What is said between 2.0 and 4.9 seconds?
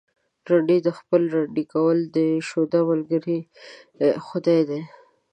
د شوده ملگرى خداى دى.